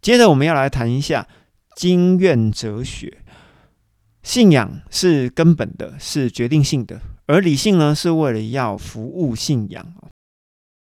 [0.00, 1.26] 接着我们要来谈一下
[1.76, 3.18] 经院哲学。
[4.22, 9.94] 信仰是根本的，是决定性的，而理性呢，是为了要服务信仰。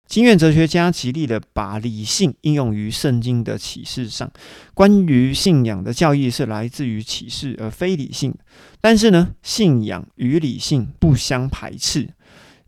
[0.07, 4.33] 经院哲学家极力的把理性应用于圣经的启示上，
[4.73, 8.35] 关于信仰的教义是来自于启示而非理性。
[8.81, 12.15] 但是呢，信仰与理性不相排斥，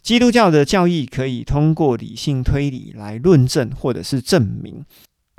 [0.03, 4.85] 基督教的教义可以通过理性推理来论证或者是证明。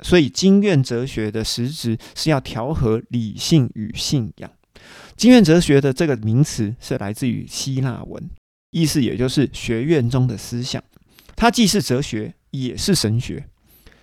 [0.02, 4.50] 所以经院哲学的实质是要调和理性与信仰。
[5.16, 8.30] 经院哲学的这个名词是来自于希腊文，
[8.70, 10.82] 意思也就是学院中的思想。
[11.36, 13.46] 它既是哲学，也是神学。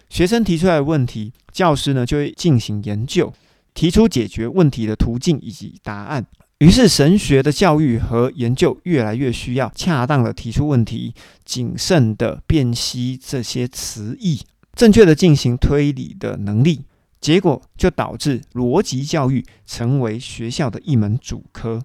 [0.09, 3.33] 学生提出来的问题，教师呢就会进行研究，
[3.73, 6.25] 提出解决问题的途径以及答案。
[6.59, 11.13] 于是，神学的教育和研究越来越需要恰当的提出问题，
[11.45, 14.41] 谨慎的辨析这些词义，
[14.79, 16.85] 正确的进行推理的能力。
[17.19, 21.81] 结果就导致逻辑教育成为学校的一门主科。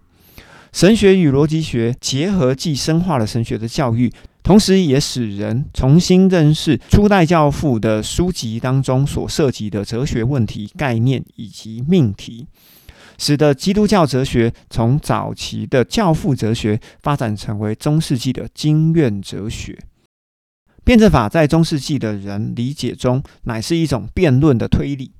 [0.72, 4.12] 神学与逻辑学结合，既深化了神学的教育。
[4.44, 12.46] 同时，也使人重新认识初代教父的书籍当中所涉及的哲学问题、概念以及命题，
[13.18, 19.76] 使得基督教哲学从早期的教父哲学发展成为中世纪的经院哲学。
[20.84, 25.12] 辩证法在中世纪的人理解中，乃是一种辩论的推理。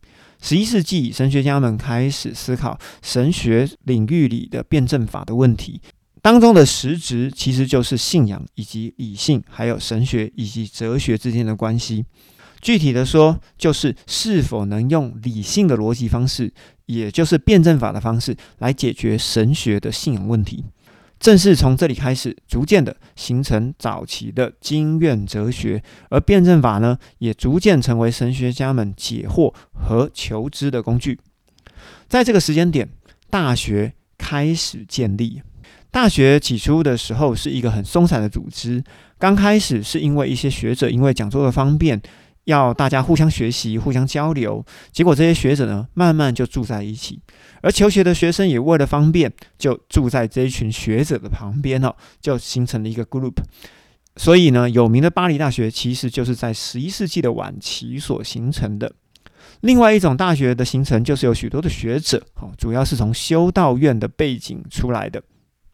[0.43, 5.81] 十一世纪，神学家们开始思考神学领域里的辩证法的问题。
[6.21, 12.05] 当中的实质其实就是信仰以及理性，还有神学以及哲学之间的关系。
[12.61, 16.53] 具体的说，就是是否能用理性的逻辑方式，
[16.87, 20.65] 也就是辩证法的方式来解决神学的信仰问题。
[21.19, 31.19] 正是从这里开始，逐渐的形成早期的经院哲学，而辩证法呢，也逐渐成为神学家们解惑和求知的工具。
[32.09, 32.89] 在这个时间点，
[33.31, 35.43] 大学开始建立。
[35.91, 38.83] 大学起初的时候是一个很松散的组织，
[39.17, 42.03] 刚开始是因为一些学者因为讲座的方便，
[42.45, 47.21] 要大家互相学习、互相交流，结果这些学者呢慢慢就住在一起，
[47.63, 53.35] 而求学的学生也为了方便，就住在这一群学者的旁边哦，就形成了一个 group。
[54.17, 58.93] 所以呢，有名的巴黎大学其实就是在十一世纪的晚期所形成的。
[59.61, 65.23] 另外一种大学的形成，就是有许多的学者，哦，主要是从修道院的背景出来的。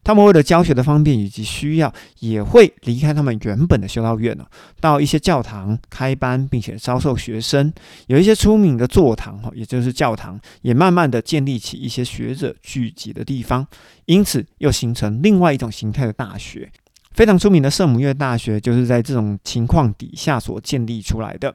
[0.03, 4.47] 他们为了教学的方便以及需要，也会离开他们原本的修道院了，
[4.79, 7.71] 到一些教堂开班，并且招收学生。
[8.07, 13.67] 有一些出名的座堂，哈，也就是教堂，也慢慢的建立起一些学者聚集的地方。
[14.05, 16.71] 因此，又形成另外一种形态的大学。
[17.13, 21.53] 非常出名的圣母院大学，就是在这种情况底下所建立出来的。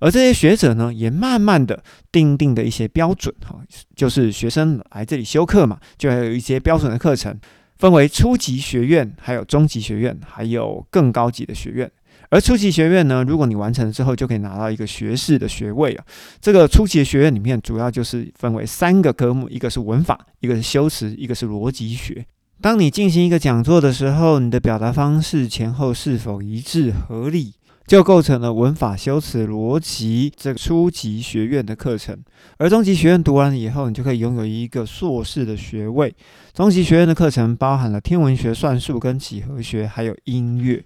[0.00, 3.60] 而这些学者呢，也慢慢的定定的一些标准，哈，
[3.94, 7.38] 就是学生来这里修课嘛，就要有一些标准的课程。
[7.78, 11.90] 分为初级学院、还有中级学院、还有更高级的学院。
[12.30, 16.04] 而初级学院呢，如果你完成了之后，就可以拿到一个学士的学位啊。
[16.40, 22.26] 这个初级学院里面，主要就是分为三个科目：一个是文法，一个是修辞，一个是逻辑学。
[22.60, 27.54] 当你进行一个讲座的时候，你的表达方式前后是否一致合理？
[27.88, 32.14] 就构成了文法、修辞、逻辑这个初级学院的课程，
[32.58, 36.14] 而中级学院读完以后，你就可以拥有一个硕士的学位。
[36.52, 40.84] 中级学院的课程包含了天文学、算术跟几何学，还有音乐。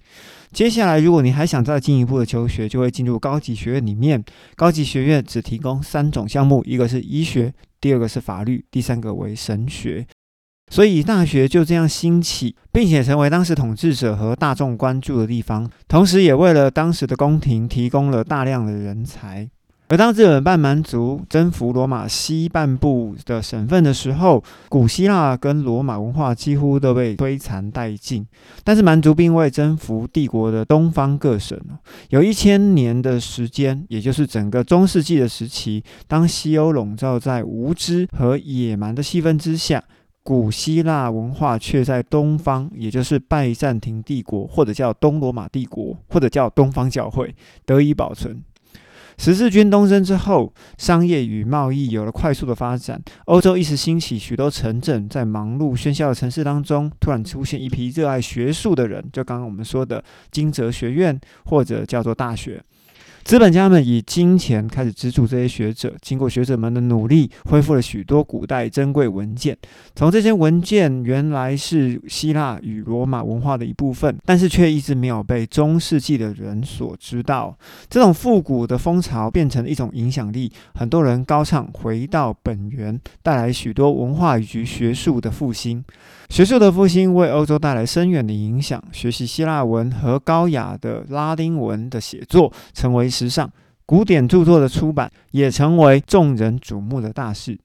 [0.52, 4.22] 接下来，如果你还想再进一步的求学，就会进入高级学院里面。
[4.54, 10.06] 高级学院只提供三种项目，一个是医学，第二个是法律，第三个为神学。
[10.72, 19.46] 所以大学就这样兴起，并且成为当时统治者和大众关注的地方，同时也为了当时的宫廷提供了大量的人才。
[19.88, 28.26] 而当日本半蛮族征服罗马西半部的省份的时候，古希腊跟罗马文化几乎都被摧残殆尽。
[28.64, 31.60] 但是蛮族并未征服帝国的东方各省，
[32.08, 39.84] 有一千年的时间，也就是整个中世纪的时期，当西欧笼罩在无知和野蛮的气氛之下。
[40.24, 47.34] 古希腊文化却在东方，也就是拜占庭帝国，或者叫东罗马帝国，或者叫东方教会，
[47.66, 48.42] 得以保存。
[49.18, 62.62] 十字军东征之后，商业与贸易有了快速的发展，欧洲一时兴起，许多城镇在忙碌喧嚣的城市当中，突然出现一批热爱学术的人，就刚刚我们说的金泽学院，或者叫做大学。
[63.24, 69.56] 资本家们以金钱开始资助这些学者，经过学者们的努力，恢复了许多古代珍贵文件。
[69.94, 77.56] 从这些文件原来是希腊与罗马文化的一部分，但是却一直没有被中世纪的人所知道。
[77.88, 85.82] 这种复古的风潮变成了一种影响力，很多人高唱回到本源，带来许多文化以及学术的复兴。
[86.28, 93.48] 学术的复兴为欧洲带来深远的影响，学习希腊文和高雅的拉丁文的写作成为时尚，
[93.84, 97.58] 古典著作的出版也成为众人瞩目的大事。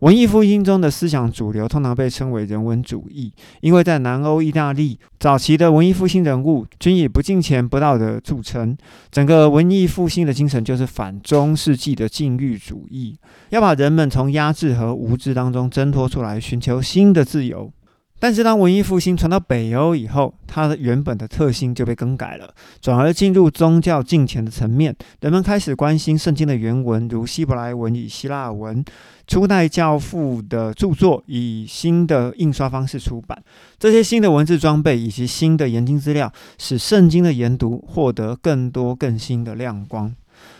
[0.00, 3.30] 文艺复兴中的思想主流通常被称为人文主义，
[3.60, 8.74] 因为在南欧、意大利早期的文艺复兴人物均以不敬钱、不道德著称。
[9.10, 13.14] 整个文艺复兴的精神就是反中世纪的禁欲主义，
[13.50, 17.70] 要把人们从压制和无知当中挣脱出来，寻求新的自由。
[18.20, 24.94] 但是，当文艺复兴传到北欧以后，它的原本的特性就被更改了，转而进入宗教敬虔的层面。
[25.20, 28.84] 人们开始关心圣经的原文，如希伯来文与希腊文。
[29.26, 33.42] 初代教父的著作以新的印刷方式出版，
[33.78, 40.14] 这些新的文字装备以及新的研究资料，使圣经的研读获得更多更新的亮光。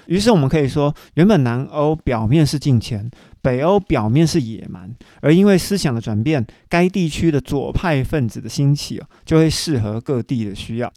[0.07, 3.11] 于是，我们可以说，原本南欧表面是敬虔。
[3.43, 10.93] 北欧表面是野蛮，而因为思想的转变，该地区的左派分子的兴起就会适合各地的需要。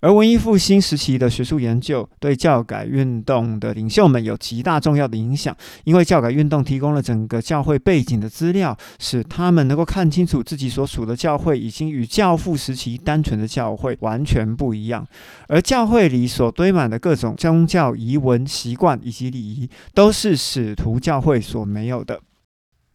[0.00, 5.54] 而文艺复兴时期的学术研究对教改运动的领袖们有极大重要的影响，
[5.84, 15.06] 因为教改运动提供了整个教会背景的资料，使他们能够看清楚自己所属的教会已经与教父时期单纯的教会完全不一样，
[15.48, 22.20] 而教会里所堆满的各种宗教仪文习惯以及礼仪，都是使徒教会所没有的。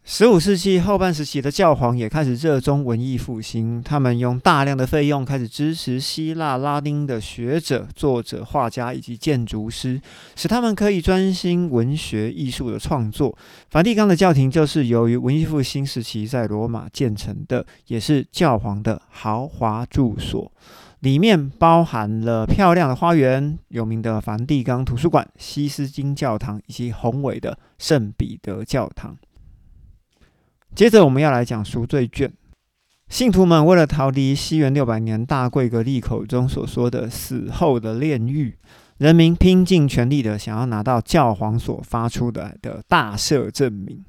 [0.07, 9.99] 十五世纪后半时期的教皇也开始热衷文艺复兴，他们用大量的费用开始支持希腊、拉丁的学者、作者、画家以及建筑师，
[10.35, 13.35] 使他们可以专心文学艺术的创作。
[13.71, 20.51] 梵蒂冈的教廷就是由于文艺复兴时期在罗马建成的，也是教皇的豪华住所，
[20.99, 29.17] 里面包含了漂亮的花园、有名的梵蒂冈图书馆、西斯金教堂以及宏伟的圣彼得教堂。
[30.75, 32.29] 接着我们要来讲赎罪券。
[33.07, 38.57] 信徒们为了逃离西元六百年大贵格利口中所说的死后的炼狱，
[38.97, 44.03] 人民拼尽全力的想要拿到教皇所发出的的大赦证明。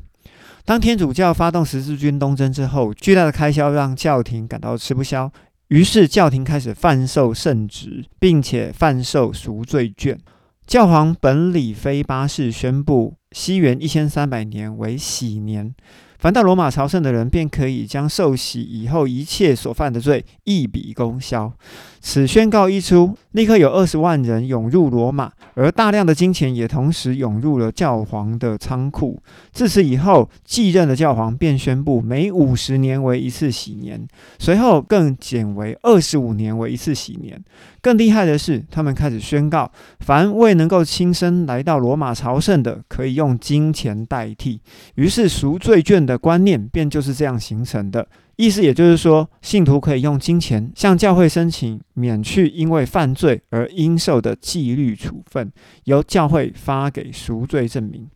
[0.64, 5.30] 当天主教发动十字军东征之后，巨大的开销让教廷感到吃不消，
[5.68, 10.18] 于是教廷开始贩售圣旨，并且贩售赎罪券。
[10.66, 15.72] 教皇本里菲八世宣布西元一千三百年为喜年。
[16.18, 21.52] 凡到罗马朝圣的人，便可以将受洗以后一切所犯的罪一笔勾销。
[22.00, 29.20] 此宣告一出，立刻有二十万人涌入罗马，而大量的金钱也同时涌入了教皇的仓库。
[29.52, 34.06] 自此以后，继任的教皇便宣布每五十年为一次喜年，
[34.38, 37.42] 随后更减为二十五年为一次喜年。
[37.86, 44.60] 更厉害的是，他们开始宣告，凡未能够亲身来到罗马朝圣的，可以用金钱代替。
[44.96, 48.08] 于是赎罪券的观念便就是这样形成的。
[48.34, 55.52] 意思也就是说，信徒可以用金钱向教会申请免去因为犯罪而应受的纪律处分，
[55.84, 58.08] 由教会发给赎罪证明。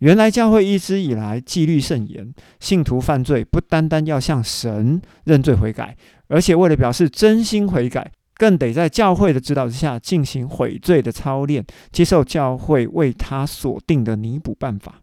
[0.00, 5.96] 原来教会一直以来纪律甚严，信徒犯罪不单单要向神认罪悔改，
[6.28, 8.12] 而且为了表示真心悔改。
[8.36, 15.00] 更得在教会的指导之下进行悔罪的操练，接受教会为他所定的弥补办法。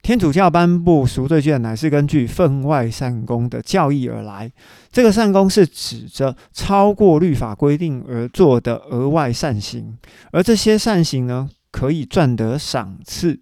[0.00, 4.52] 天主教颁布赎罪券，乃是根据分外善功的教义而来。
[4.92, 9.96] 这个善功是指着超过律法规定而做的额外善行，
[10.30, 13.40] 而这些善行呢，可以赚得赏赐。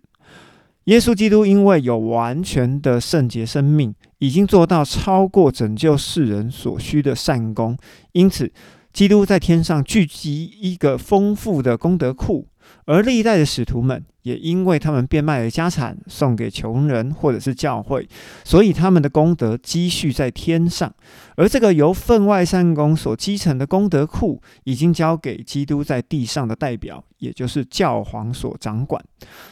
[0.85, 7.77] 耶稣基督因为有完全的圣洁生命，已经做到超过拯救世人所需的善功，
[8.13, 8.53] 因此。
[8.93, 12.47] 基督在天上聚集一个丰富的功德库，
[12.85, 18.07] 而历代的使徒们也因为他们变卖了家产送给穷人或者是教会，
[18.45, 20.93] 所以他们的功德积蓄在天上。
[21.37, 29.03] 而这个由分外善功所积成的功德库，已经交给基督在地上的代表，也就是教皇所掌管。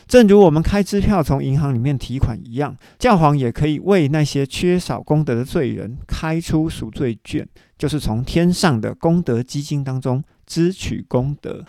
[0.06, 7.48] 正如我们开支票从银行里面提款一样，教皇也可以为那些缺少功德的罪人开出赎罪券。
[7.80, 11.64] 就是从天上的功德基金当中支取功德，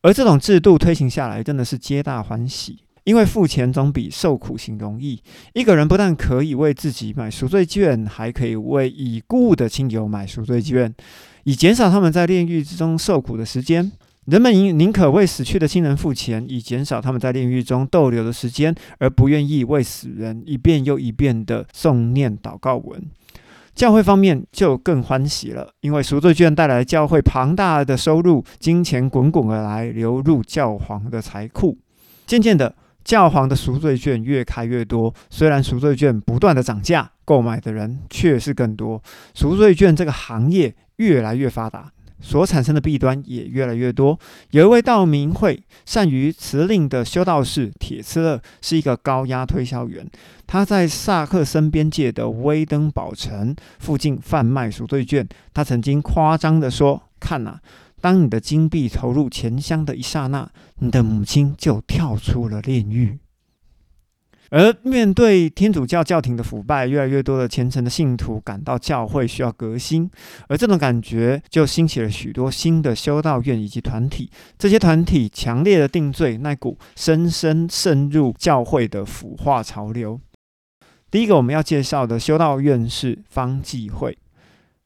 [0.00, 2.84] 而这种制度推行下来，真的是皆大欢喜。
[3.02, 5.20] 因为付钱总比受苦行容易。
[5.54, 10.94] 一个人不但可以为自己买赎罪券，还可以为已故的亲友买赎罪券，
[11.42, 13.90] 以减少他们在炼狱之中受苦的时间。
[14.26, 23.02] 人们宁宁可为死去的亲人付钱，以减少他们在炼狱中逗留的时间，而不愿意为死人一遍又一遍的诵念祷告文。
[23.74, 31.78] 教会方面就更欢喜了，因为赎罪券带来教会庞大的收入，金钱滚滚而来，流入教皇的财库。
[32.26, 35.14] 渐渐的，教皇的赎罪券越开越多。
[35.30, 39.02] 虽然赎罪券不断的涨价，购买的人却是更多。
[39.34, 41.90] 赎罪券这个行业越来越发达。
[42.20, 44.18] 所产生的弊端也越来越多。
[44.50, 50.08] 有一位道明会善于辞令的修道士铁刺勒，是一个高压推销员。
[50.46, 55.26] 他在萨克森边界的威登堡城附近贩卖赎罪券。
[55.54, 57.60] 他曾经夸张地说：“看呐，
[58.00, 60.50] 当你的金币投入钱箱的一刹那，
[60.80, 63.18] 你的母亲就跳出了炼狱。”
[64.50, 70.10] 而面对天主教教廷的腐败，越来越多的虔诚的信徒感到教会需要革新，
[70.48, 74.28] 而这种感觉就兴起了许多新的修道院以及团体。
[74.58, 80.20] 这些团体强烈的定罪那股深深渗入教会的腐化潮流。
[81.10, 84.18] 第一个我们要介绍的修道院是方济会。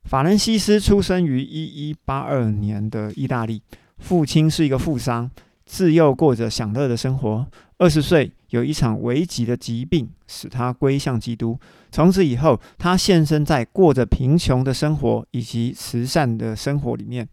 [0.04, 3.62] 法兰西斯出生于一一八二年的意大利，
[3.96, 5.30] 父亲是一个富商，
[5.64, 7.46] 自幼过着享乐的生活。
[7.78, 8.32] 二十岁。
[8.50, 11.58] 有一场危急的疾病使他归向基督。
[11.90, 17.28] 从此以后，他现身在过着贫穷的生活以及慈善的生活里面。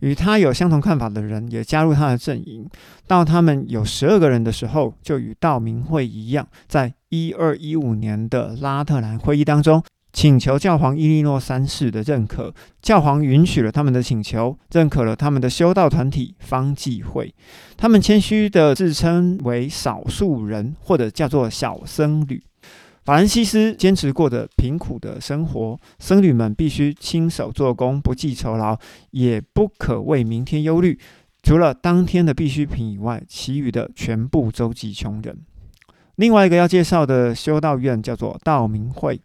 [0.00, 2.68] 与他有相同看法的人也加入他的阵营。
[3.06, 9.80] 到他们有十二个人的时候，就与道明会一样，在一二一五年的拉特兰会议当中。
[10.14, 17.34] 请求教皇伊利诺三世的认可，教皇允许了他们的请求，认可了他们的修道团体方济会。
[17.76, 22.40] 他们谦虚地自称为少数人，或者叫做小僧侣。
[23.04, 28.78] 法兰西斯坚持过着贫苦的生活，僧侣们必须亲手做工，不计酬劳，
[29.10, 30.96] 也不可为明天忧虑。
[31.42, 35.36] 除了当天的必需品以外，其余的全部周济穷人。
[36.14, 39.20] 另外一个要介绍的修道院叫做道明会。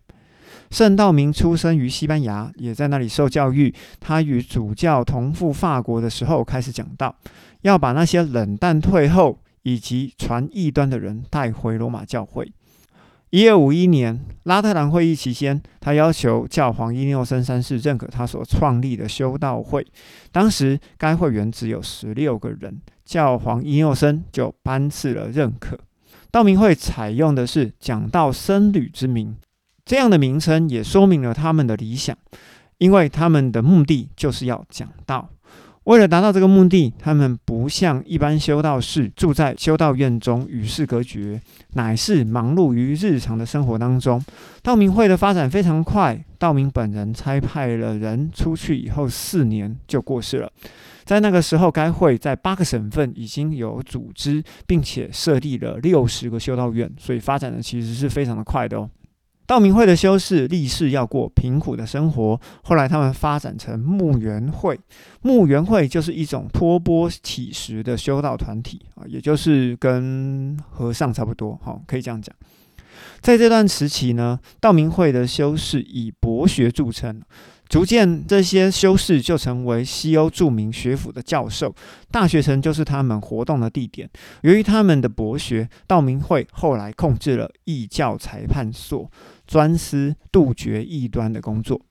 [0.70, 3.74] 圣道明出生于西班牙，也在那里受教育。
[4.00, 7.16] 他与主教同赴法国的时候，开始讲道，
[7.62, 12.52] 要把那些冷淡退后以及传异端的人带回罗马教会。
[13.32, 19.86] 一二五一年拉特兰会议期间，他要求教皇伊纽森三世认可他所创立的修道会。
[20.32, 25.78] 当时该会员只有十六个人，教皇伊纽森就颁赐了认可。
[26.32, 29.36] 道明会采用的是讲道僧侣之名。
[29.90, 32.16] 这样的名称也说明了他们的理想，
[32.78, 35.28] 因为他们的目的就是要讲道。
[35.86, 41.42] 为了达到这个目的，他们不像一般修道士住在修道院中与世隔绝，
[41.74, 44.24] 乃是忙碌于日常的生活当中。
[44.62, 50.52] 道明会的发展非常快，道明本人差派了人出去以后，四年就过世了。
[51.04, 58.88] 在那个时候，该会在八个省份已经有组织，并且设立了六十个修道院，所以发展的其实是非常的快的哦。
[59.50, 64.80] 道明会的修士立誓要过贫苦的生活，后来他们发展成牧原会。
[65.24, 72.32] 牧原会就是一种托钵乞食的修道团体啊，也就是跟和尚差不多，好，可以这样讲。
[73.22, 77.20] 在这段时期呢，道明会的修士以博学著称。
[77.70, 81.72] 逐渐，这些修士就成为西欧著名学府的教授，
[82.10, 84.10] 大学城就是他们活动的地点。
[84.42, 89.08] 由于他们的博学，道明会后来控制了异教裁判所，
[89.50, 91.82] 专司杜绝异端的工作。